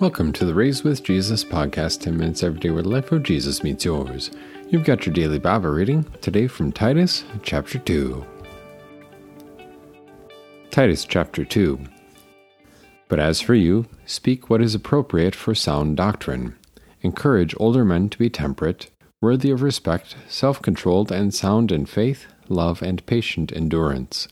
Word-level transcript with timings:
Welcome 0.00 0.32
to 0.32 0.44
the 0.44 0.54
Raised 0.54 0.82
with 0.82 1.04
Jesus 1.04 1.44
podcast, 1.44 2.00
10 2.00 2.16
minutes 2.16 2.42
every 2.42 2.58
day 2.58 2.70
where 2.70 2.82
the 2.82 2.88
life 2.88 3.12
of 3.12 3.22
Jesus 3.22 3.62
meets 3.62 3.84
yours. 3.84 4.32
You've 4.68 4.84
got 4.84 5.06
your 5.06 5.14
daily 5.14 5.38
Bible 5.38 5.70
reading 5.70 6.02
today 6.20 6.48
from 6.48 6.72
Titus 6.72 7.22
chapter 7.44 7.78
2. 7.78 8.26
Titus 10.72 11.04
chapter 11.04 11.44
2. 11.44 11.78
But 13.06 13.20
as 13.20 13.40
for 13.40 13.54
you, 13.54 13.86
speak 14.04 14.50
what 14.50 14.60
is 14.60 14.74
appropriate 14.74 15.36
for 15.36 15.54
sound 15.54 15.96
doctrine. 15.96 16.56
Encourage 17.02 17.54
older 17.60 17.84
men 17.84 18.08
to 18.08 18.18
be 18.18 18.28
temperate, 18.28 18.90
worthy 19.20 19.52
of 19.52 19.62
respect, 19.62 20.16
self 20.26 20.60
controlled, 20.60 21.12
and 21.12 21.32
sound 21.32 21.70
in 21.70 21.86
faith, 21.86 22.26
love, 22.48 22.82
and 22.82 23.06
patient 23.06 23.52
endurance. 23.54 24.26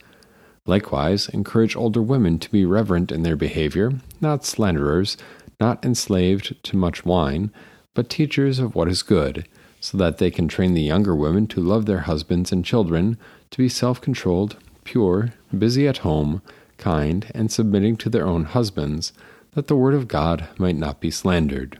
Likewise, 0.66 1.28
encourage 1.28 1.74
older 1.74 2.02
women 2.02 2.38
to 2.38 2.50
be 2.50 2.64
reverent 2.64 3.10
in 3.10 3.22
their 3.22 3.34
behavior, 3.34 3.92
not 4.20 4.44
slanderers 4.44 5.16
not 5.62 5.84
enslaved 5.84 6.60
to 6.64 6.76
much 6.76 7.04
wine, 7.04 7.52
but 7.94 8.10
teachers 8.10 8.58
of 8.58 8.74
what 8.74 8.88
is 8.88 9.04
good, 9.04 9.46
so 9.78 9.96
that 9.96 10.18
they 10.18 10.28
can 10.28 10.48
train 10.48 10.74
the 10.74 10.82
younger 10.82 11.14
women 11.14 11.46
to 11.46 11.60
love 11.60 11.86
their 11.86 12.00
husbands 12.00 12.50
and 12.50 12.64
children, 12.64 13.16
to 13.52 13.58
be 13.58 13.68
self 13.68 14.00
controlled, 14.00 14.56
pure, 14.82 15.32
busy 15.56 15.86
at 15.86 15.98
home, 15.98 16.42
kind, 16.78 17.30
and 17.32 17.52
submitting 17.52 17.96
to 17.96 18.10
their 18.10 18.26
own 18.26 18.44
husbands, 18.46 19.12
that 19.52 19.68
the 19.68 19.76
word 19.76 19.94
of 19.94 20.08
God 20.08 20.48
might 20.58 20.74
not 20.74 20.98
be 20.98 21.12
slandered. 21.12 21.78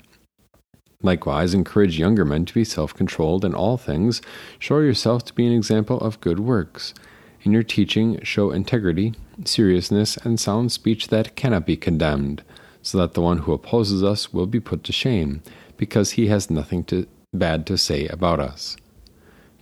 Likewise, 1.02 1.52
encourage 1.52 1.98
younger 1.98 2.24
men 2.24 2.44
to 2.44 2.54
be 2.54 2.64
self 2.64 2.94
controlled 2.94 3.44
in 3.44 3.52
all 3.52 3.76
things. 3.76 4.22
Show 4.60 4.78
yourself 4.78 5.24
to 5.24 5.34
be 5.34 5.44
an 5.44 5.52
example 5.52 5.98
of 5.98 6.20
good 6.20 6.38
works. 6.38 6.94
In 7.42 7.50
your 7.50 7.64
teaching, 7.64 8.22
show 8.22 8.52
integrity, 8.52 9.14
seriousness, 9.44 10.16
and 10.18 10.38
sound 10.38 10.70
speech 10.70 11.08
that 11.08 11.34
cannot 11.34 11.66
be 11.66 11.76
condemned 11.76 12.44
so 12.82 12.98
that 12.98 13.14
the 13.14 13.22
one 13.22 13.38
who 13.38 13.52
opposes 13.52 14.02
us 14.02 14.32
will 14.32 14.46
be 14.46 14.60
put 14.60 14.84
to 14.84 14.92
shame, 14.92 15.42
because 15.76 16.12
he 16.12 16.26
has 16.26 16.50
nothing 16.50 16.84
to, 16.84 17.06
bad 17.32 17.66
to 17.66 17.78
say 17.78 18.06
about 18.08 18.40
us. 18.40 18.76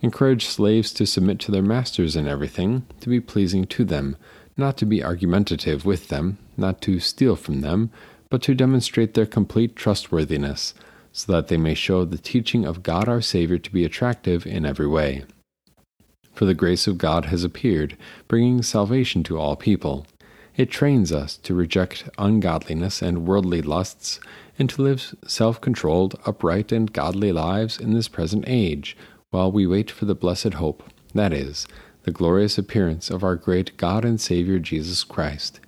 Encourage 0.01 0.45
slaves 0.45 0.91
to 0.91 1.05
submit 1.05 1.39
to 1.39 1.51
their 1.51 1.61
masters 1.61 2.15
in 2.15 2.27
everything, 2.27 2.85
to 2.99 3.09
be 3.09 3.21
pleasing 3.21 3.65
to 3.65 3.85
them, 3.85 4.17
not 4.57 4.75
to 4.77 4.85
be 4.85 5.03
argumentative 5.03 5.85
with 5.85 6.07
them, 6.07 6.39
not 6.57 6.81
to 6.81 6.99
steal 6.99 7.35
from 7.35 7.61
them, 7.61 7.91
but 8.29 8.41
to 8.41 8.55
demonstrate 8.55 9.13
their 9.13 9.25
complete 9.25 9.75
trustworthiness, 9.75 10.73
so 11.11 11.31
that 11.31 11.49
they 11.49 11.57
may 11.57 11.75
show 11.75 12.03
the 12.03 12.17
teaching 12.17 12.65
of 12.65 12.83
God 12.83 13.07
our 13.07 13.21
Savior 13.21 13.57
to 13.59 13.71
be 13.71 13.85
attractive 13.85 14.47
in 14.47 14.65
every 14.65 14.87
way. 14.87 15.23
For 16.33 16.45
the 16.45 16.53
grace 16.53 16.87
of 16.87 16.97
God 16.97 17.25
has 17.25 17.43
appeared, 17.43 17.97
bringing 18.27 18.61
salvation 18.61 19.21
to 19.23 19.37
all 19.37 19.55
people 19.55 20.07
it 20.57 20.69
trains 20.69 21.11
us 21.11 21.37
to 21.37 21.55
reject 21.55 22.09
ungodliness 22.17 23.01
and 23.01 23.25
worldly 23.25 23.61
lusts, 23.61 24.19
and 24.59 24.69
to 24.69 24.81
live 24.81 25.15
self 25.25 25.61
controlled, 25.61 26.19
upright, 26.25 26.71
and 26.71 26.93
godly 26.93 27.31
lives 27.31 27.79
in 27.79 27.93
this 27.93 28.07
present 28.07 28.43
age, 28.47 28.97
while 29.29 29.51
we 29.51 29.65
wait 29.65 29.89
for 29.89 30.05
the 30.05 30.15
blessed 30.15 30.55
hope, 30.55 30.83
that 31.13 31.31
is, 31.33 31.65
the 32.03 32.11
glorious 32.11 32.57
appearance 32.57 33.09
of 33.09 33.23
our 33.23 33.35
great 33.35 33.75
God 33.77 34.03
and 34.03 34.19
Savior 34.19 34.59
Jesus 34.59 35.03
Christ. 35.03 35.59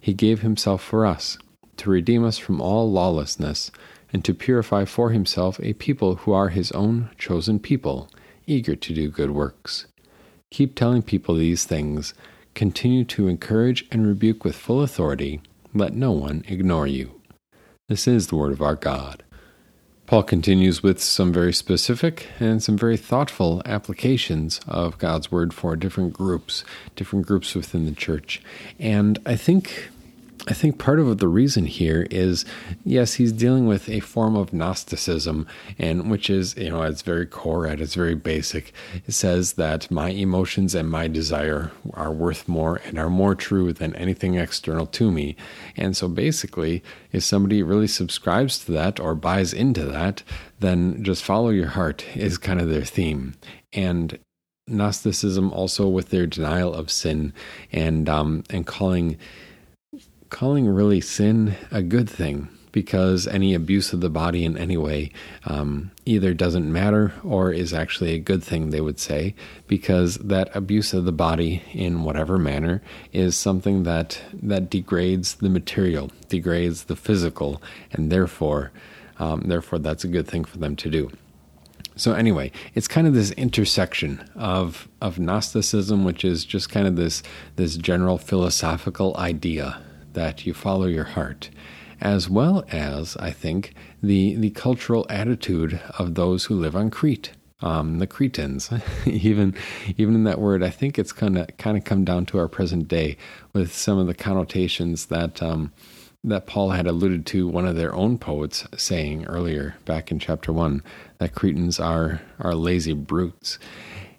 He 0.00 0.14
gave 0.14 0.40
himself 0.40 0.82
for 0.82 1.04
us, 1.04 1.36
to 1.76 1.90
redeem 1.90 2.24
us 2.24 2.38
from 2.38 2.60
all 2.60 2.90
lawlessness, 2.90 3.70
and 4.12 4.24
to 4.24 4.34
purify 4.34 4.84
for 4.84 5.10
himself 5.10 5.60
a 5.62 5.74
people 5.74 6.16
who 6.16 6.32
are 6.32 6.48
his 6.48 6.72
own 6.72 7.10
chosen 7.18 7.58
people, 7.58 8.10
eager 8.46 8.74
to 8.74 8.94
do 8.94 9.10
good 9.10 9.30
works. 9.30 9.86
Keep 10.50 10.74
telling 10.74 11.02
people 11.02 11.36
these 11.36 11.64
things 11.64 12.14
Continue 12.54 13.04
to 13.04 13.28
encourage 13.28 13.86
and 13.90 14.06
rebuke 14.06 14.44
with 14.44 14.56
full 14.56 14.82
authority. 14.82 15.40
Let 15.72 15.94
no 15.94 16.12
one 16.12 16.44
ignore 16.48 16.86
you. 16.86 17.20
This 17.88 18.06
is 18.06 18.26
the 18.26 18.36
word 18.36 18.52
of 18.52 18.62
our 18.62 18.76
God. 18.76 19.22
Paul 20.06 20.24
continues 20.24 20.82
with 20.82 21.00
some 21.00 21.32
very 21.32 21.52
specific 21.52 22.26
and 22.40 22.60
some 22.60 22.76
very 22.76 22.96
thoughtful 22.96 23.62
applications 23.64 24.60
of 24.66 24.98
God's 24.98 25.30
word 25.30 25.54
for 25.54 25.76
different 25.76 26.12
groups, 26.12 26.64
different 26.96 27.28
groups 27.28 27.54
within 27.54 27.86
the 27.86 27.92
church. 27.92 28.42
And 28.80 29.20
I 29.24 29.36
think 29.36 29.90
I 30.48 30.54
think 30.54 30.78
part 30.78 30.98
of 30.98 31.18
the 31.18 31.28
reason 31.28 31.66
here 31.66 32.06
is 32.10 32.44
yes, 32.84 33.14
he's 33.14 33.32
dealing 33.32 33.66
with 33.66 33.88
a 33.88 34.00
form 34.00 34.36
of 34.36 34.52
Gnosticism, 34.52 35.46
and 35.78 36.10
which 36.10 36.30
is, 36.30 36.56
you 36.56 36.70
know, 36.70 36.82
at 36.82 36.92
its 36.92 37.02
very 37.02 37.26
core, 37.26 37.66
at 37.66 37.80
its 37.80 37.94
very 37.94 38.14
basic, 38.14 38.72
it 39.06 39.12
says 39.12 39.54
that 39.54 39.90
my 39.90 40.08
emotions 40.08 40.74
and 40.74 40.90
my 40.90 41.08
desire 41.08 41.70
are 41.92 42.12
worth 42.12 42.48
more 42.48 42.80
and 42.86 42.98
are 42.98 43.10
more 43.10 43.34
true 43.34 43.72
than 43.72 43.94
anything 43.96 44.36
external 44.36 44.86
to 44.86 45.10
me. 45.10 45.36
And 45.76 45.96
so 45.96 46.08
basically, 46.08 46.82
if 47.12 47.22
somebody 47.22 47.62
really 47.62 47.88
subscribes 47.88 48.64
to 48.64 48.72
that 48.72 48.98
or 48.98 49.14
buys 49.14 49.52
into 49.52 49.84
that, 49.86 50.22
then 50.58 51.04
just 51.04 51.22
follow 51.22 51.50
your 51.50 51.68
heart 51.68 52.04
is 52.16 52.38
kind 52.38 52.60
of 52.60 52.68
their 52.68 52.84
theme. 52.84 53.34
And 53.72 54.18
Gnosticism 54.66 55.52
also 55.52 55.88
with 55.88 56.10
their 56.10 56.26
denial 56.26 56.72
of 56.72 56.90
sin 56.90 57.34
and 57.72 58.08
um, 58.08 58.44
and 58.50 58.66
calling 58.66 59.18
calling 60.30 60.68
really 60.68 61.00
sin 61.00 61.56
a 61.70 61.82
good 61.82 62.08
thing 62.08 62.48
because 62.72 63.26
any 63.26 63.52
abuse 63.52 63.92
of 63.92 64.00
the 64.00 64.08
body 64.08 64.44
in 64.44 64.56
any 64.56 64.76
way 64.76 65.10
um, 65.44 65.90
either 66.06 66.32
doesn't 66.32 66.72
matter 66.72 67.12
or 67.24 67.52
is 67.52 67.72
actually 67.72 68.14
a 68.14 68.18
good 68.18 68.42
thing, 68.42 68.70
they 68.70 68.80
would 68.80 69.00
say, 69.00 69.34
because 69.66 70.16
that 70.18 70.54
abuse 70.54 70.92
of 70.92 71.04
the 71.04 71.12
body 71.12 71.62
in 71.72 72.04
whatever 72.04 72.38
manner 72.38 72.80
is 73.12 73.36
something 73.36 73.82
that 73.82 74.22
that 74.32 74.70
degrades 74.70 75.34
the 75.36 75.48
material, 75.48 76.10
degrades 76.28 76.84
the 76.84 76.96
physical, 76.96 77.60
and 77.92 78.10
therefore, 78.10 78.70
um, 79.18 79.42
therefore, 79.46 79.78
that's 79.78 80.04
a 80.04 80.08
good 80.08 80.28
thing 80.28 80.44
for 80.44 80.58
them 80.58 80.76
to 80.76 80.88
do. 80.90 81.10
So 81.96 82.14
anyway, 82.14 82.52
it's 82.74 82.88
kind 82.88 83.06
of 83.06 83.14
this 83.14 83.32
intersection 83.32 84.26
of 84.36 84.88
of 85.00 85.18
Gnosticism, 85.18 86.04
which 86.04 86.24
is 86.24 86.44
just 86.44 86.70
kind 86.70 86.86
of 86.86 86.94
this 86.94 87.22
this 87.56 87.76
general 87.76 88.16
philosophical 88.16 89.16
idea 89.16 89.82
that 90.14 90.46
you 90.46 90.54
follow 90.54 90.86
your 90.86 91.04
heart, 91.04 91.50
as 92.00 92.28
well 92.28 92.64
as, 92.70 93.16
I 93.18 93.30
think, 93.30 93.74
the, 94.02 94.34
the 94.36 94.50
cultural 94.50 95.06
attitude 95.08 95.80
of 95.98 96.14
those 96.14 96.44
who 96.46 96.54
live 96.54 96.76
on 96.76 96.90
Crete. 96.90 97.32
Um, 97.62 97.98
the 97.98 98.06
Cretans, 98.06 98.70
even 99.06 99.54
even 99.98 100.14
in 100.14 100.24
that 100.24 100.40
word, 100.40 100.62
I 100.62 100.70
think 100.70 100.98
it's 100.98 101.12
kind 101.12 101.36
of 101.36 101.54
kind 101.58 101.76
of 101.76 101.84
come 101.84 102.06
down 102.06 102.24
to 102.26 102.38
our 102.38 102.48
present 102.48 102.88
day 102.88 103.18
with 103.52 103.74
some 103.74 103.98
of 103.98 104.06
the 104.06 104.14
connotations 104.14 105.06
that 105.06 105.42
um, 105.42 105.70
that 106.24 106.46
Paul 106.46 106.70
had 106.70 106.86
alluded 106.86 107.26
to 107.26 107.48
one 107.48 107.66
of 107.66 107.76
their 107.76 107.94
own 107.94 108.18
poets 108.18 108.66
saying 108.76 109.26
earlier 109.26 109.76
back 109.84 110.10
in 110.10 110.18
chapter 110.18 110.52
one 110.52 110.82
that 111.18 111.34
Cretans 111.34 111.78
are 111.80 112.20
are 112.38 112.54
lazy 112.54 112.92
brutes 112.92 113.58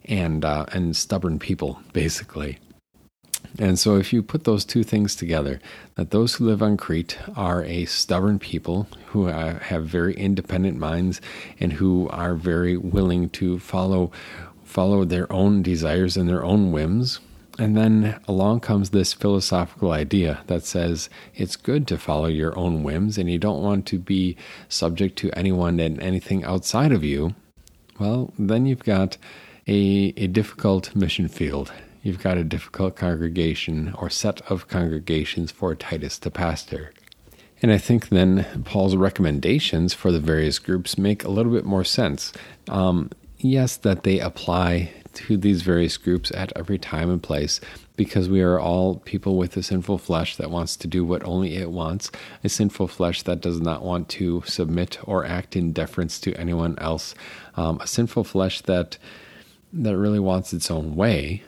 and 0.06 0.44
uh, 0.44 0.66
and 0.72 0.96
stubborn 0.96 1.40
people 1.40 1.80
basically. 1.94 2.60
And 3.60 3.78
so, 3.78 3.98
if 3.98 4.14
you 4.14 4.24
put 4.24 4.46
those 4.46 4.64
two 4.64 4.84
things 4.84 5.16
together, 5.16 5.60
that 5.96 6.12
those 6.12 6.36
who 6.36 6.46
live 6.46 6.64
on 6.64 6.78
Crete 6.78 7.18
are 7.36 7.64
a 7.64 7.86
stubborn 7.86 8.40
people 8.40 8.88
who 9.08 9.28
uh, 9.28 9.60
have 9.60 9.86
very 9.86 10.14
independent 10.16 10.78
minds 10.78 11.20
and 11.60 11.74
who 11.74 12.08
are 12.10 12.36
very 12.36 12.78
willing 12.78 13.30
to 13.32 13.60
follow 13.60 14.12
follow 14.64 15.04
their 15.04 15.32
own 15.32 15.62
desires 15.62 16.16
and 16.16 16.30
their 16.30 16.46
own 16.46 16.72
whims. 16.72 17.20
And 17.60 17.76
then 17.76 18.20
along 18.26 18.62
comes 18.62 18.92
this 18.92 19.12
philosophical 19.12 19.92
idea 19.92 20.40
that 20.48 20.64
says 20.64 21.10
it's 21.36 21.58
good 21.58 21.88
to 21.88 21.98
follow 21.98 22.28
your 22.28 22.58
own 22.58 22.82
whims 22.82 23.18
and 23.18 23.30
you 23.30 23.38
don't 23.38 23.62
want 23.62 23.86
to 23.88 24.00
be 24.00 24.38
subject 24.70 25.18
to 25.20 25.32
anyone 25.38 25.82
and 25.82 26.02
anything 26.02 26.46
outside 26.46 26.94
of 26.94 27.04
you. 27.04 27.36
Well, 28.00 28.34
then 28.40 28.66
you've 28.66 28.86
got 28.86 29.18
a, 29.68 30.14
a 30.16 30.28
difficult 30.28 30.96
mission 30.96 31.28
field 31.28 31.74
you've 32.02 32.22
got 32.22 32.38
a 32.38 32.44
difficult 32.44 32.96
congregation 32.96 33.94
or 33.98 34.10
set 34.10 34.42
of 34.50 34.68
congregations 34.68 35.52
for 35.52 35.76
Titus 35.76 36.18
to 36.20 36.32
pastor. 36.32 36.94
And 37.62 37.72
I 37.72 37.78
think 37.78 38.10
then 38.10 38.64
Paul's 38.66 38.96
recommendations 38.96 39.94
for 39.94 40.12
the 40.12 40.20
various 40.20 40.58
groups 40.58 40.98
make 40.98 41.24
a 41.24 41.30
little 41.30 41.52
bit 41.52 41.66
more 41.66 41.84
sense. 41.84 42.34
Um, 42.70 43.12
yes, 43.38 43.78
that 43.78 44.04
they 44.04 44.20
apply 44.20 44.92
to 45.14 45.38
these 45.38 45.62
various 45.62 45.98
groups 45.98 46.32
at 46.32 46.54
every 46.56 46.78
time 46.78 47.10
and 47.10 47.22
place 47.22 47.60
because 47.98 48.30
we 48.30 48.42
are 48.42 48.60
all 48.60 48.96
people 49.00 49.38
with 49.38 49.56
a 49.58 49.64
sinful 49.64 49.98
flesh 49.98 50.38
that 50.38 50.50
wants 50.50 50.76
to 50.78 50.88
do 50.88 51.06
what 51.06 51.24
only 51.24 51.56
it 51.56 51.70
wants, 51.70 52.10
a 52.44 52.50
sinful 52.50 52.88
flesh 52.88 53.22
that 53.24 53.42
does 53.42 53.60
not 53.60 53.84
want 53.84 54.10
to 54.10 54.42
submit 54.46 54.98
or 55.04 55.26
act 55.26 55.56
in 55.56 55.72
deference 55.72 56.20
to 56.20 56.34
anyone 56.36 56.78
else, 56.80 57.14
um, 57.56 57.80
a 57.82 57.88
sinful 57.88 58.24
flesh 58.24 58.62
that 58.62 58.98
that 59.74 59.96
really 59.98 60.20
wants 60.20 60.52
its 60.52 60.70
own 60.70 60.96
way, 60.96 61.44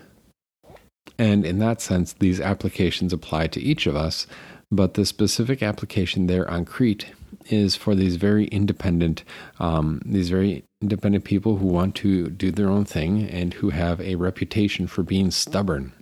and 1.23 1.45
in 1.45 1.59
that 1.59 1.79
sense, 1.79 2.11
these 2.11 2.41
applications 2.41 3.13
apply 3.13 3.47
to 3.47 3.61
each 3.61 3.87
of 3.87 3.95
us, 3.95 4.27
but 4.69 4.95
the 4.95 5.05
specific 5.05 5.63
application 5.63 6.27
there 6.27 6.49
on 6.51 6.65
Crete 6.65 7.05
is 7.45 7.77
for 7.77 7.95
these 7.95 8.17
very 8.17 8.47
independent, 8.47 9.23
um, 9.57 10.01
these 10.05 10.29
very 10.29 10.65
independent 10.81 11.23
people 11.23 11.55
who 11.55 11.67
want 11.67 11.95
to 11.95 12.29
do 12.29 12.51
their 12.51 12.69
own 12.69 12.83
thing 12.83 13.29
and 13.29 13.53
who 13.53 13.69
have 13.69 14.01
a 14.01 14.15
reputation 14.15 14.85
for 14.85 15.01
being 15.01 15.31
stubborn. 15.31 15.93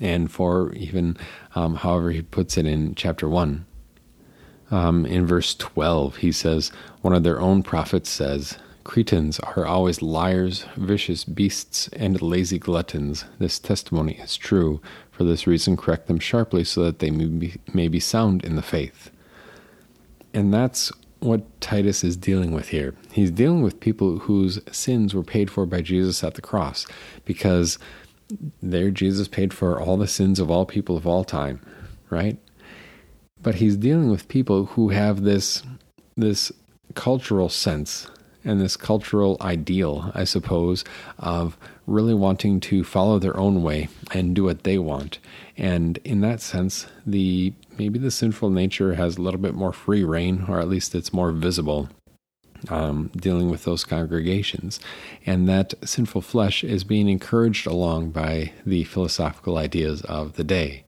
And 0.00 0.28
for 0.28 0.72
even, 0.72 1.16
um, 1.54 1.76
however, 1.76 2.10
he 2.10 2.22
puts 2.22 2.58
it 2.58 2.66
in 2.66 2.96
chapter 2.96 3.28
one, 3.28 3.64
Um, 4.72 5.06
in 5.06 5.24
verse 5.24 5.54
12, 5.54 6.16
he 6.16 6.32
says, 6.32 6.72
One 7.02 7.14
of 7.14 7.22
their 7.22 7.40
own 7.40 7.62
prophets 7.62 8.10
says, 8.10 8.58
Cretans 8.86 9.40
are 9.40 9.66
always 9.66 10.00
liars, 10.00 10.64
vicious 10.76 11.24
beasts, 11.24 11.88
and 11.88 12.22
lazy 12.22 12.56
gluttons. 12.56 13.24
This 13.40 13.58
testimony 13.58 14.12
is 14.12 14.36
true. 14.36 14.80
For 15.10 15.24
this 15.24 15.44
reason, 15.44 15.76
correct 15.76 16.06
them 16.06 16.20
sharply 16.20 16.62
so 16.62 16.84
that 16.84 17.00
they 17.00 17.10
may 17.10 17.24
be, 17.24 17.54
may 17.74 17.88
be 17.88 17.98
sound 17.98 18.44
in 18.44 18.54
the 18.54 18.62
faith. 18.62 19.10
And 20.32 20.54
that's 20.54 20.92
what 21.18 21.60
Titus 21.60 22.04
is 22.04 22.16
dealing 22.16 22.52
with 22.52 22.68
here. 22.68 22.94
He's 23.10 23.32
dealing 23.32 23.62
with 23.62 23.80
people 23.80 24.20
whose 24.20 24.60
sins 24.70 25.14
were 25.14 25.24
paid 25.24 25.50
for 25.50 25.66
by 25.66 25.80
Jesus 25.80 26.22
at 26.22 26.34
the 26.34 26.40
cross 26.40 26.86
because 27.24 27.80
there 28.62 28.92
Jesus 28.92 29.26
paid 29.26 29.52
for 29.52 29.80
all 29.80 29.96
the 29.96 30.06
sins 30.06 30.38
of 30.38 30.48
all 30.48 30.64
people 30.64 30.96
of 30.96 31.08
all 31.08 31.24
time, 31.24 31.60
right? 32.08 32.38
But 33.42 33.56
he's 33.56 33.76
dealing 33.76 34.10
with 34.10 34.28
people 34.28 34.66
who 34.66 34.90
have 34.90 35.22
this 35.22 35.64
this 36.16 36.52
cultural 36.94 37.48
sense 37.48 38.06
and 38.46 38.60
this 38.60 38.76
cultural 38.76 39.36
ideal, 39.40 40.12
I 40.14 40.24
suppose, 40.24 40.84
of 41.18 41.58
really 41.86 42.14
wanting 42.14 42.60
to 42.60 42.84
follow 42.84 43.18
their 43.18 43.36
own 43.36 43.62
way 43.62 43.88
and 44.12 44.34
do 44.34 44.44
what 44.44 44.62
they 44.62 44.78
want. 44.78 45.18
And 45.58 45.98
in 46.04 46.20
that 46.22 46.40
sense, 46.40 46.86
the 47.04 47.52
maybe 47.76 47.98
the 47.98 48.10
sinful 48.10 48.50
nature 48.50 48.94
has 48.94 49.16
a 49.16 49.22
little 49.22 49.40
bit 49.40 49.54
more 49.54 49.72
free 49.72 50.04
reign, 50.04 50.44
or 50.48 50.60
at 50.60 50.68
least 50.68 50.94
it's 50.94 51.12
more 51.12 51.32
visible. 51.32 51.88
Um, 52.70 53.10
dealing 53.14 53.50
with 53.50 53.64
those 53.64 53.84
congregations, 53.84 54.80
and 55.26 55.46
that 55.46 55.74
sinful 55.84 56.22
flesh 56.22 56.64
is 56.64 56.84
being 56.84 57.06
encouraged 57.06 57.66
along 57.66 58.10
by 58.10 58.52
the 58.64 58.84
philosophical 58.84 59.58
ideas 59.58 60.00
of 60.02 60.32
the 60.32 60.42
day. 60.42 60.84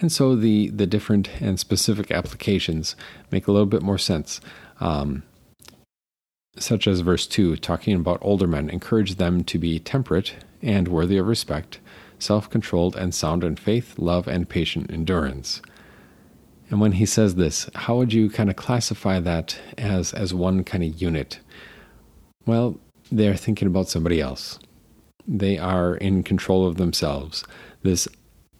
And 0.00 0.10
so 0.10 0.34
the, 0.34 0.70
the 0.70 0.86
different 0.86 1.28
and 1.40 1.60
specific 1.60 2.10
applications 2.10 2.96
make 3.30 3.46
a 3.46 3.52
little 3.52 3.66
bit 3.66 3.82
more 3.82 3.98
sense. 3.98 4.40
Um, 4.80 5.22
such 6.58 6.86
as 6.86 7.00
verse 7.00 7.26
2, 7.26 7.56
talking 7.56 7.94
about 7.94 8.18
older 8.20 8.46
men, 8.46 8.68
encourage 8.68 9.16
them 9.16 9.42
to 9.44 9.58
be 9.58 9.78
temperate 9.78 10.34
and 10.60 10.88
worthy 10.88 11.16
of 11.16 11.26
respect, 11.26 11.80
self 12.18 12.48
controlled 12.50 12.96
and 12.96 13.14
sound 13.14 13.42
in 13.42 13.56
faith, 13.56 13.98
love, 13.98 14.28
and 14.28 14.48
patient 14.48 14.90
endurance. 14.90 15.62
And 16.70 16.80
when 16.80 16.92
he 16.92 17.06
says 17.06 17.34
this, 17.34 17.68
how 17.74 17.96
would 17.96 18.12
you 18.12 18.30
kind 18.30 18.48
of 18.48 18.56
classify 18.56 19.20
that 19.20 19.58
as, 19.76 20.14
as 20.14 20.32
one 20.32 20.64
kind 20.64 20.82
of 20.82 21.00
unit? 21.00 21.38
Well, 22.46 22.80
they're 23.10 23.36
thinking 23.36 23.68
about 23.68 23.88
somebody 23.88 24.20
else. 24.20 24.58
They 25.28 25.58
are 25.58 25.96
in 25.96 26.22
control 26.22 26.66
of 26.66 26.76
themselves. 26.76 27.44
This 27.82 28.08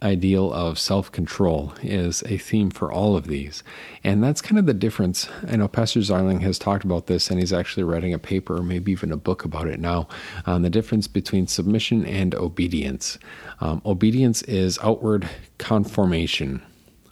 ideal 0.03 0.51
of 0.53 0.77
self 0.77 1.11
control 1.11 1.73
is 1.81 2.23
a 2.23 2.37
theme 2.37 2.69
for 2.69 2.91
all 2.91 3.15
of 3.15 3.27
these. 3.27 3.63
And 4.03 4.23
that's 4.23 4.41
kind 4.41 4.59
of 4.59 4.65
the 4.65 4.73
difference. 4.73 5.29
I 5.47 5.55
know 5.55 5.67
Pastor 5.67 6.01
Zarling 6.01 6.41
has 6.41 6.59
talked 6.59 6.83
about 6.83 7.07
this, 7.07 7.29
and 7.29 7.39
he's 7.39 7.53
actually 7.53 7.83
writing 7.83 8.13
a 8.13 8.19
paper 8.19 8.57
or 8.57 8.63
maybe 8.63 8.91
even 8.91 9.11
a 9.11 9.17
book 9.17 9.45
about 9.45 9.67
it 9.67 9.79
now 9.79 10.07
on 10.45 10.61
the 10.61 10.69
difference 10.69 11.07
between 11.07 11.47
submission 11.47 12.05
and 12.05 12.35
obedience. 12.35 13.17
Um, 13.61 13.81
obedience 13.85 14.41
is 14.43 14.77
outward 14.83 15.29
conformation. 15.57 16.61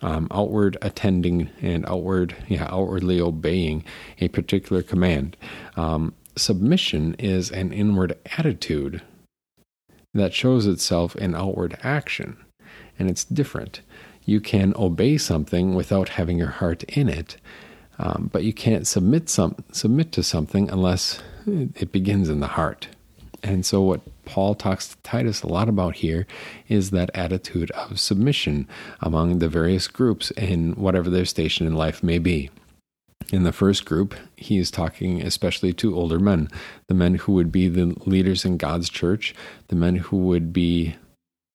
Um, 0.03 0.27
outward 0.31 0.77
attending 0.81 1.51
and 1.61 1.85
outward, 1.85 2.35
yeah, 2.47 2.67
outwardly 2.71 3.21
obeying 3.21 3.83
a 4.19 4.29
particular 4.29 4.81
command. 4.81 5.37
Um, 5.75 6.15
submission 6.35 7.13
is 7.19 7.51
an 7.51 7.71
inward 7.71 8.17
attitude 8.37 9.03
that 10.15 10.33
shows 10.33 10.65
itself 10.65 11.15
in 11.15 11.35
outward 11.35 11.77
action 11.83 12.35
and 13.01 13.09
it's 13.09 13.25
different. 13.25 13.81
You 14.25 14.39
can 14.39 14.73
obey 14.77 15.17
something 15.17 15.73
without 15.73 16.09
having 16.09 16.37
your 16.37 16.51
heart 16.51 16.83
in 16.83 17.09
it, 17.09 17.35
um, 17.97 18.29
but 18.31 18.43
you 18.43 18.53
can't 18.53 18.85
submit 18.85 19.27
some 19.27 19.55
submit 19.71 20.11
to 20.13 20.23
something 20.23 20.69
unless 20.69 21.21
it 21.47 21.91
begins 21.91 22.29
in 22.29 22.39
the 22.39 22.47
heart. 22.47 22.87
And 23.43 23.65
so, 23.65 23.81
what 23.81 24.01
Paul 24.25 24.53
talks 24.53 24.89
to 24.89 24.97
Titus 24.97 25.41
a 25.41 25.47
lot 25.47 25.67
about 25.67 25.95
here 25.95 26.27
is 26.69 26.91
that 26.91 27.09
attitude 27.15 27.71
of 27.71 27.99
submission 27.99 28.67
among 28.99 29.39
the 29.39 29.49
various 29.49 29.87
groups 29.87 30.29
in 30.31 30.73
whatever 30.73 31.09
their 31.09 31.25
station 31.25 31.65
in 31.65 31.73
life 31.73 32.03
may 32.03 32.19
be. 32.19 32.51
In 33.31 33.43
the 33.43 33.51
first 33.51 33.85
group, 33.85 34.13
he 34.35 34.59
is 34.59 34.69
talking 34.69 35.23
especially 35.23 35.73
to 35.73 35.95
older 35.95 36.19
men, 36.19 36.49
the 36.85 36.93
men 36.93 37.15
who 37.15 37.33
would 37.33 37.51
be 37.51 37.67
the 37.67 37.95
leaders 38.05 38.45
in 38.45 38.57
God's 38.57 38.89
church, 38.89 39.33
the 39.69 39.75
men 39.75 39.95
who 39.95 40.17
would 40.17 40.53
be 40.53 40.95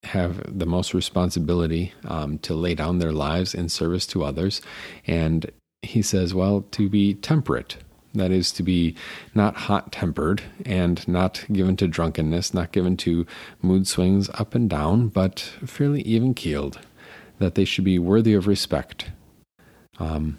have 0.07 0.59
the 0.59 0.67
most 0.67 0.95
responsibility 0.95 1.93
um, 2.07 2.39
to 2.39 2.55
lay 2.55 2.75
down 2.75 2.99
their 2.99 3.13
lives 3.13 3.55
in 3.55 3.69
service 3.69 4.07
to 4.09 4.25
others. 4.25 4.63
And 5.07 5.51
he 5.83 6.03
says, 6.03 6.35
well, 6.35 6.63
to 6.73 6.89
be 6.89 7.15
temperate. 7.15 7.77
That 8.15 8.31
is 8.31 8.51
to 8.53 8.63
be 8.63 8.97
not 9.35 9.57
hot 9.57 9.93
tempered 9.93 10.43
and 10.65 11.07
not 11.07 11.45
given 11.53 11.77
to 11.77 11.87
drunkenness, 11.87 12.55
not 12.55 12.73
given 12.73 12.97
to 12.99 13.27
mood 13.61 13.87
swings 13.87 14.31
up 14.35 14.55
and 14.55 14.71
down, 14.71 15.09
but 15.09 15.41
fairly 15.67 16.01
even 16.03 16.33
keeled. 16.33 16.79
That 17.39 17.55
they 17.55 17.67
should 17.67 17.85
be 17.85 17.99
worthy 17.99 18.33
of 18.33 18.47
respect. 18.47 19.11
Um, 19.99 20.39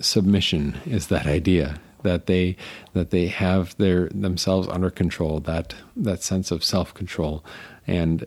submission 0.00 0.78
is 0.86 1.08
that 1.08 1.26
idea 1.26 1.80
that 2.02 2.26
they 2.26 2.56
that 2.92 3.10
they 3.10 3.26
have 3.26 3.76
their 3.76 4.08
themselves 4.08 4.68
under 4.68 4.90
control 4.90 5.40
that 5.40 5.74
that 5.96 6.22
sense 6.22 6.50
of 6.50 6.62
self-control 6.62 7.44
and 7.86 8.24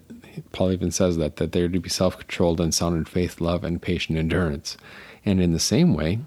Paul 0.52 0.72
even 0.72 0.92
says 0.92 1.18
that 1.18 1.38
that 1.38 1.52
they're 1.52 1.70
to 1.70 1.80
be 1.80 1.90
self-controlled 1.90 2.60
and 2.60 2.74
sound 2.74 2.96
in 2.98 3.06
faith, 3.06 3.42
love, 3.42 3.64
and 3.64 3.82
patient 3.82 4.18
endurance. 4.18 4.78
And 5.26 5.42
in 5.42 5.52
the 5.52 5.60
same 5.60 5.94
way, 5.94 6.20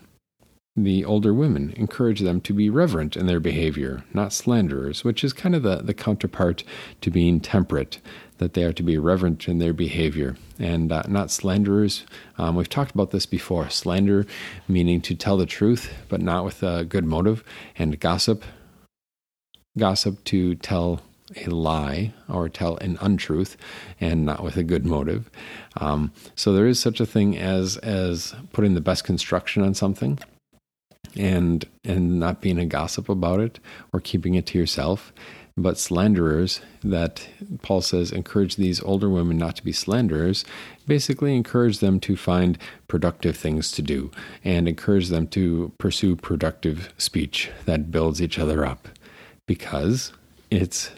the 0.74 1.04
older 1.04 1.34
women 1.34 1.74
encourage 1.76 2.20
them 2.20 2.40
to 2.40 2.54
be 2.54 2.70
reverent 2.70 3.14
in 3.14 3.26
their 3.26 3.40
behavior, 3.40 4.04
not 4.14 4.32
slanderers, 4.32 5.04
which 5.04 5.22
is 5.22 5.34
kind 5.34 5.54
of 5.54 5.62
the, 5.62 5.76
the 5.76 5.92
counterpart 5.92 6.64
to 7.02 7.10
being 7.10 7.40
temperate, 7.40 7.98
that 8.38 8.54
they 8.54 8.64
are 8.64 8.72
to 8.72 8.82
be 8.82 8.96
reverent 8.96 9.48
in 9.48 9.58
their 9.58 9.74
behavior 9.74 10.34
and 10.58 10.90
uh, 10.90 11.02
not 11.06 11.30
slanderers. 11.30 12.06
Um, 12.38 12.56
we've 12.56 12.70
talked 12.70 12.94
about 12.94 13.10
this 13.10 13.26
before 13.26 13.68
slander 13.68 14.24
meaning 14.66 15.02
to 15.02 15.14
tell 15.14 15.36
the 15.36 15.44
truth, 15.44 15.92
but 16.08 16.22
not 16.22 16.42
with 16.44 16.62
a 16.62 16.84
good 16.84 17.04
motive, 17.04 17.44
and 17.76 18.00
gossip, 18.00 18.42
gossip 19.76 20.24
to 20.24 20.54
tell 20.54 21.02
a 21.36 21.50
lie 21.50 22.12
or 22.28 22.48
tell 22.48 22.76
an 22.78 22.98
untruth 23.00 23.56
and 24.00 24.24
not 24.24 24.42
with 24.42 24.56
a 24.56 24.64
good 24.64 24.84
motive. 24.84 25.30
Um, 25.76 26.12
so 26.36 26.52
there 26.52 26.66
is 26.66 26.78
such 26.78 27.00
a 27.00 27.06
thing 27.06 27.38
as 27.38 27.76
as 27.78 28.34
putting 28.52 28.74
the 28.74 28.80
best 28.80 29.04
construction 29.04 29.62
on 29.62 29.74
something 29.74 30.18
and 31.16 31.64
and 31.84 32.18
not 32.18 32.40
being 32.40 32.58
a 32.58 32.66
gossip 32.66 33.08
about 33.08 33.40
it 33.40 33.58
or 33.92 34.00
keeping 34.00 34.34
it 34.34 34.46
to 34.46 34.58
yourself. 34.58 35.12
But 35.54 35.76
slanderers, 35.76 36.62
that 36.82 37.28
Paul 37.60 37.82
says, 37.82 38.10
encourage 38.10 38.56
these 38.56 38.82
older 38.82 39.10
women 39.10 39.36
not 39.36 39.54
to 39.56 39.64
be 39.64 39.72
slanderers, 39.72 40.46
basically 40.86 41.36
encourage 41.36 41.80
them 41.80 42.00
to 42.00 42.16
find 42.16 42.56
productive 42.88 43.36
things 43.36 43.70
to 43.72 43.82
do 43.82 44.10
and 44.42 44.66
encourage 44.66 45.08
them 45.08 45.26
to 45.28 45.72
pursue 45.76 46.16
productive 46.16 46.94
speech 46.96 47.50
that 47.66 47.90
builds 47.90 48.22
each 48.22 48.38
other 48.38 48.64
up 48.64 48.88
because 49.46 50.12
it's 50.50 50.90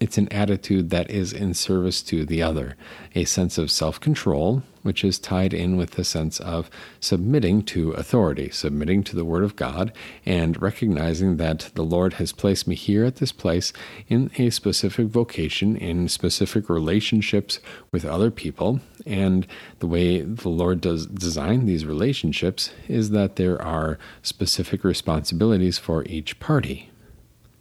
it's 0.00 0.18
an 0.18 0.28
attitude 0.32 0.90
that 0.90 1.10
is 1.10 1.32
in 1.32 1.54
service 1.54 2.02
to 2.02 2.24
the 2.24 2.42
other, 2.42 2.76
a 3.14 3.24
sense 3.24 3.58
of 3.58 3.70
self 3.70 3.98
control, 3.98 4.62
which 4.82 5.04
is 5.04 5.18
tied 5.18 5.52
in 5.52 5.76
with 5.76 5.92
the 5.92 6.04
sense 6.04 6.38
of 6.40 6.70
submitting 7.00 7.62
to 7.62 7.92
authority, 7.92 8.50
submitting 8.50 9.02
to 9.04 9.16
the 9.16 9.24
Word 9.24 9.42
of 9.42 9.56
God, 9.56 9.92
and 10.24 10.60
recognizing 10.60 11.38
that 11.38 11.70
the 11.74 11.84
Lord 11.84 12.14
has 12.14 12.32
placed 12.32 12.68
me 12.68 12.74
here 12.74 13.04
at 13.04 13.16
this 13.16 13.32
place 13.32 13.72
in 14.08 14.30
a 14.38 14.50
specific 14.50 15.06
vocation, 15.06 15.76
in 15.76 16.08
specific 16.08 16.68
relationships 16.68 17.58
with 17.90 18.04
other 18.04 18.30
people. 18.30 18.80
And 19.04 19.46
the 19.78 19.86
way 19.86 20.20
the 20.20 20.48
Lord 20.48 20.80
does 20.80 21.06
design 21.06 21.66
these 21.66 21.84
relationships 21.84 22.70
is 22.88 23.10
that 23.10 23.36
there 23.36 23.60
are 23.60 23.98
specific 24.22 24.84
responsibilities 24.84 25.78
for 25.78 26.04
each 26.04 26.38
party. 26.38 26.90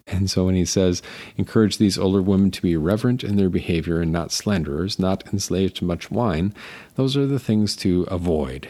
And 0.08 0.30
so 0.30 0.46
when 0.46 0.56
he 0.56 0.66
says, 0.66 1.02
encourage 1.36 1.78
these 1.78 1.98
older 1.98 2.22
women 2.22 2.52
to 2.52 2.62
be 2.62 2.78
reverent 2.78 3.24
in 3.24 3.38
their 3.38 3.50
behavior 3.50 4.02
and 4.02 4.12
not 4.12 4.32
slanderers, 4.32 5.00
not 5.00 5.24
enslaved 5.34 5.76
to 5.78 5.86
much 5.86 6.12
wine, 6.12 6.54
those 6.96 7.18
are 7.18 7.26
the 7.26 7.40
things 7.40 7.76
to 7.78 8.04
avoid, 8.04 8.68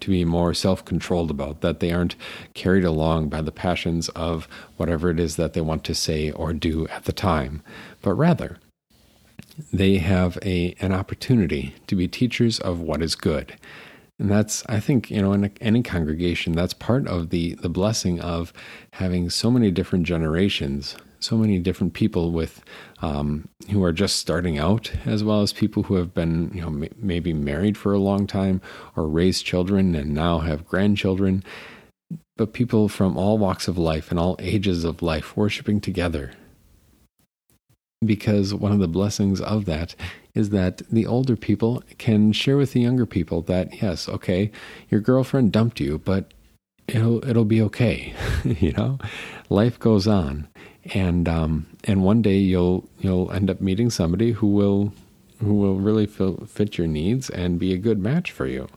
to 0.00 0.10
be 0.10 0.24
more 0.24 0.54
self 0.54 0.84
controlled 0.84 1.30
about, 1.30 1.60
that 1.60 1.80
they 1.80 1.92
aren't 1.92 2.16
carried 2.54 2.84
along 2.84 3.28
by 3.28 3.42
the 3.42 3.52
passions 3.52 4.08
of 4.10 4.48
whatever 4.78 5.10
it 5.10 5.20
is 5.20 5.36
that 5.36 5.52
they 5.52 5.60
want 5.60 5.84
to 5.84 5.94
say 5.94 6.30
or 6.30 6.54
do 6.54 6.88
at 6.88 7.04
the 7.04 7.12
time, 7.12 7.62
but 8.00 8.14
rather, 8.14 8.56
they 9.72 9.96
have 9.98 10.38
a, 10.42 10.74
an 10.80 10.92
opportunity 10.92 11.74
to 11.86 11.96
be 11.96 12.08
teachers 12.08 12.60
of 12.60 12.80
what 12.80 13.02
is 13.02 13.14
good 13.14 13.56
and 14.18 14.30
that's, 14.30 14.64
I 14.68 14.80
think, 14.80 15.10
you 15.10 15.22
know, 15.22 15.32
in 15.32 15.52
any 15.60 15.82
congregation, 15.82 16.52
that's 16.52 16.74
part 16.74 17.06
of 17.06 17.30
the, 17.30 17.54
the 17.54 17.68
blessing 17.68 18.20
of 18.20 18.52
having 18.92 19.30
so 19.30 19.50
many 19.50 19.70
different 19.70 20.06
generations 20.06 20.96
so 21.20 21.36
many 21.36 21.58
different 21.58 21.94
people 21.94 22.32
with 22.32 22.62
um, 23.02 23.48
who 23.70 23.82
are 23.82 23.92
just 23.92 24.16
starting 24.16 24.58
out, 24.58 24.92
as 25.04 25.24
well 25.24 25.42
as 25.42 25.52
people 25.52 25.84
who 25.84 25.94
have 25.94 26.14
been, 26.14 26.50
you 26.54 26.60
know, 26.60 26.68
m- 26.68 26.88
maybe 26.96 27.32
married 27.32 27.76
for 27.76 27.92
a 27.92 27.98
long 27.98 28.26
time 28.26 28.60
or 28.96 29.08
raised 29.08 29.44
children 29.44 29.94
and 29.94 30.14
now 30.14 30.38
have 30.40 30.66
grandchildren. 30.66 31.42
But 32.36 32.52
people 32.52 32.88
from 32.88 33.16
all 33.16 33.38
walks 33.38 33.68
of 33.68 33.76
life 33.76 34.10
and 34.10 34.18
all 34.18 34.36
ages 34.38 34.84
of 34.84 35.02
life 35.02 35.36
worshiping 35.36 35.80
together. 35.80 36.32
Because 38.04 38.54
one 38.54 38.70
of 38.72 38.78
the 38.78 38.88
blessings 38.88 39.40
of 39.40 39.64
that 39.64 39.94
is 40.34 40.50
that 40.50 40.82
the 40.90 41.04
older 41.04 41.34
people 41.34 41.82
can 41.98 42.32
share 42.32 42.56
with 42.56 42.72
the 42.72 42.80
younger 42.80 43.06
people 43.06 43.42
that 43.42 43.82
yes, 43.82 44.08
okay, 44.08 44.52
your 44.88 45.00
girlfriend 45.00 45.50
dumped 45.50 45.80
you, 45.80 45.98
but 45.98 46.32
it'll 46.86 47.28
it'll 47.28 47.44
be 47.44 47.60
okay. 47.62 48.14
you 48.44 48.72
know, 48.72 48.98
life 49.48 49.78
goes 49.78 50.06
on, 50.06 50.46
and 50.94 51.28
um, 51.28 51.66
and 51.84 52.04
one 52.04 52.22
day 52.22 52.38
you'll 52.38 52.88
you'll 53.00 53.32
end 53.32 53.50
up 53.50 53.60
meeting 53.60 53.90
somebody 53.90 54.32
who 54.32 54.46
will 54.46 54.92
who 55.40 55.54
will 55.54 55.76
really 55.76 56.06
fit 56.06 56.78
your 56.78 56.86
needs 56.86 57.30
and 57.30 57.58
be 57.58 57.72
a 57.72 57.78
good 57.78 57.98
match 57.98 58.30
for 58.30 58.46
you. 58.46 58.68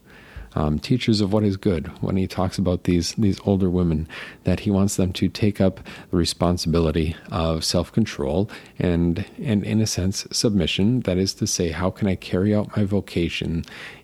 Um, 0.54 0.80
teachers 0.80 1.22
of 1.22 1.32
what 1.32 1.46
is 1.46 1.56
good 1.56 1.88
when 2.02 2.18
he 2.18 2.28
talks 2.28 2.58
about 2.58 2.84
these 2.84 3.14
these 3.14 3.40
older 3.46 3.70
women 3.70 4.08
that 4.44 4.62
he 4.62 4.72
wants 4.72 4.98
them 4.98 5.14
to 5.14 5.30
take 5.30 5.62
up 5.62 5.80
the 6.10 6.18
responsibility 6.18 7.16
of 7.32 7.64
self-control 7.64 8.50
and 8.78 9.26
and 9.42 9.64
in 9.64 9.80
a 9.80 9.88
sense 9.88 10.28
submission. 10.32 11.02
That 11.02 11.18
is 11.18 11.34
to 11.36 11.48
say 11.48 11.70
how 11.70 11.90
can 11.90 12.08
I 12.10 12.16
carry 12.16 12.54
out 12.54 12.76
my 12.76 12.84
vocation 12.84 13.64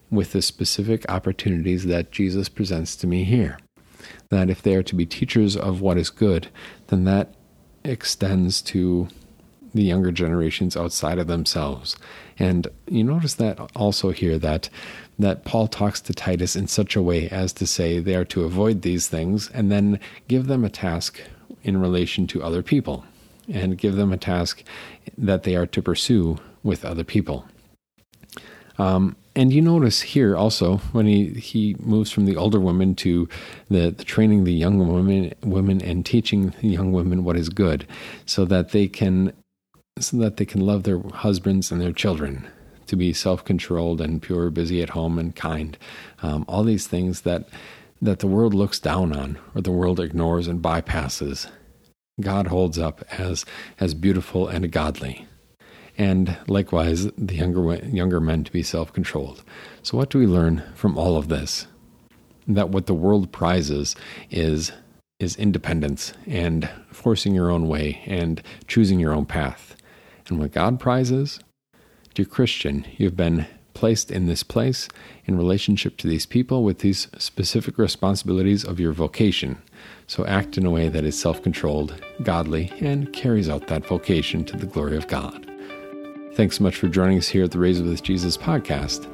with 0.09 0.31
the 0.31 0.41
specific 0.41 1.05
opportunities 1.09 1.85
that 1.85 2.11
Jesus 2.11 2.47
presents 2.47 2.95
to 2.97 3.07
me 3.07 3.25
here? 3.25 3.59
That 4.29 4.49
if 4.49 4.61
they 4.61 4.75
are 4.75 4.83
to 4.83 4.95
be 4.95 5.05
teachers 5.05 5.57
of 5.57 5.81
what 5.81 5.97
is 5.97 6.09
good, 6.09 6.47
then 6.87 7.03
that 7.03 7.33
extends 7.83 8.61
to 8.61 9.09
the 9.77 9.83
younger 9.83 10.11
generations 10.11 10.75
outside 10.75 11.19
of 11.19 11.27
themselves. 11.27 11.95
And 12.37 12.67
you 12.89 13.03
notice 13.03 13.35
that 13.35 13.59
also 13.75 14.11
here 14.11 14.37
that 14.39 14.69
that 15.19 15.45
Paul 15.45 15.67
talks 15.67 15.99
to 16.01 16.13
Titus 16.13 16.55
in 16.55 16.67
such 16.67 16.95
a 16.95 17.01
way 17.01 17.27
as 17.29 17.51
to 17.53 17.65
say 17.65 17.99
they 17.99 18.15
are 18.15 18.25
to 18.25 18.43
avoid 18.43 18.83
these 18.83 19.07
things 19.07 19.49
and 19.51 19.71
then 19.71 19.99
give 20.27 20.45
them 20.45 20.63
a 20.63 20.69
task 20.69 21.21
in 21.63 21.81
relation 21.81 22.27
to 22.27 22.43
other 22.43 22.61
people 22.61 23.03
and 23.51 23.77
give 23.77 23.95
them 23.95 24.13
a 24.13 24.17
task 24.17 24.63
that 25.17 25.43
they 25.43 25.55
are 25.55 25.65
to 25.65 25.81
pursue 25.81 26.37
with 26.63 26.85
other 26.85 27.03
people. 27.03 27.45
Um, 28.77 29.15
and 29.35 29.53
you 29.53 29.61
notice 29.61 30.01
here 30.01 30.35
also 30.35 30.77
when 30.91 31.05
he, 31.05 31.29
he 31.29 31.75
moves 31.79 32.11
from 32.11 32.25
the 32.25 32.35
older 32.35 32.59
women 32.59 32.95
to 32.95 33.27
the, 33.69 33.91
the 33.91 34.03
training 34.03 34.43
the 34.43 34.53
young 34.53 34.79
women 34.79 35.33
women 35.43 35.81
and 35.81 36.05
teaching 36.05 36.53
the 36.61 36.67
young 36.67 36.91
women 36.91 37.23
what 37.23 37.37
is 37.37 37.49
good, 37.49 37.87
so 38.25 38.45
that 38.45 38.71
they 38.71 38.87
can 38.87 39.33
so 40.01 40.17
that 40.17 40.37
they 40.37 40.45
can 40.45 40.61
love 40.61 40.83
their 40.83 40.99
husbands 40.99 41.71
and 41.71 41.81
their 41.81 41.91
children, 41.91 42.47
to 42.87 42.95
be 42.95 43.13
self 43.13 43.43
controlled 43.43 44.01
and 44.01 44.21
pure, 44.21 44.49
busy 44.49 44.81
at 44.81 44.91
home 44.91 45.19
and 45.19 45.35
kind. 45.35 45.77
Um, 46.21 46.45
all 46.47 46.63
these 46.63 46.87
things 46.87 47.21
that 47.21 47.47
that 48.01 48.19
the 48.19 48.27
world 48.27 48.53
looks 48.53 48.79
down 48.79 49.11
on 49.11 49.39
or 49.55 49.61
the 49.61 49.71
world 49.71 49.99
ignores 49.99 50.47
and 50.47 50.61
bypasses. 50.61 51.49
God 52.21 52.47
holds 52.47 52.77
up 52.77 53.03
as 53.11 53.45
as 53.79 53.93
beautiful 53.93 54.47
and 54.47 54.71
godly 54.71 55.27
and 55.97 56.37
likewise 56.47 57.05
the 57.17 57.35
younger 57.35 57.75
younger 57.87 58.19
men 58.19 58.43
to 58.43 58.51
be 58.51 58.63
self-controlled. 58.63 59.43
So 59.81 59.97
what 59.97 60.09
do 60.09 60.19
we 60.19 60.27
learn 60.27 60.63
from 60.75 60.97
all 60.97 61.17
of 61.17 61.27
this? 61.27 61.67
That 62.47 62.69
what 62.69 62.85
the 62.85 62.93
world 62.93 63.31
prizes 63.31 63.95
is 64.29 64.71
is 65.19 65.35
independence 65.35 66.13
and 66.27 66.69
forcing 66.91 67.33
your 67.33 67.49
own 67.49 67.67
way 67.67 68.03
and 68.05 68.41
choosing 68.67 68.99
your 68.99 69.13
own 69.13 69.25
path. 69.25 69.66
And 70.29 70.39
what 70.39 70.51
God 70.51 70.79
prizes, 70.79 71.39
dear 72.13 72.25
Christian, 72.25 72.85
you've 72.97 73.15
been 73.15 73.45
placed 73.73 74.09
in 74.09 74.25
this 74.25 74.41
place 74.41 74.87
in 75.25 75.37
relationship 75.37 75.97
to 75.97 76.07
these 76.07 76.25
people 76.25 76.63
with 76.63 76.79
these 76.79 77.07
specific 77.19 77.77
responsibilities 77.77 78.63
of 78.63 78.79
your 78.79 78.91
vocation. 78.91 79.61
So 80.07 80.25
act 80.25 80.57
in 80.57 80.65
a 80.65 80.71
way 80.71 80.89
that 80.89 81.03
is 81.03 81.19
self 81.19 81.43
controlled, 81.43 82.01
godly, 82.23 82.73
and 82.79 83.13
carries 83.13 83.49
out 83.49 83.67
that 83.67 83.85
vocation 83.85 84.43
to 84.45 84.57
the 84.57 84.65
glory 84.65 84.97
of 84.97 85.07
God. 85.07 85.45
Thanks 86.33 86.57
so 86.57 86.63
much 86.63 86.75
for 86.75 86.87
joining 86.87 87.19
us 87.19 87.27
here 87.27 87.43
at 87.43 87.51
the 87.51 87.59
Raise 87.59 87.81
with 87.81 88.03
Jesus 88.03 88.35
podcast. 88.35 89.07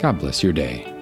God 0.00 0.18
bless 0.18 0.42
your 0.42 0.52
day. 0.52 0.99